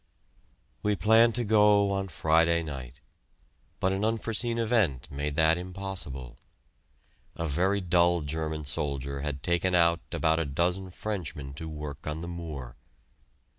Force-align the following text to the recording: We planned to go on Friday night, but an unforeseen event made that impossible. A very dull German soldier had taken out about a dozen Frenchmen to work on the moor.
We 0.81 0.95
planned 0.95 1.35
to 1.35 1.43
go 1.43 1.91
on 1.91 2.07
Friday 2.07 2.63
night, 2.63 3.01
but 3.79 3.91
an 3.91 4.03
unforeseen 4.03 4.57
event 4.57 5.07
made 5.11 5.35
that 5.35 5.59
impossible. 5.59 6.39
A 7.35 7.47
very 7.47 7.81
dull 7.81 8.21
German 8.21 8.65
soldier 8.65 9.21
had 9.21 9.43
taken 9.43 9.75
out 9.75 9.99
about 10.11 10.39
a 10.39 10.45
dozen 10.45 10.89
Frenchmen 10.89 11.53
to 11.53 11.69
work 11.69 12.07
on 12.07 12.21
the 12.21 12.27
moor. 12.27 12.77